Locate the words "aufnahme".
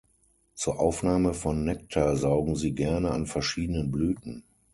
0.79-1.35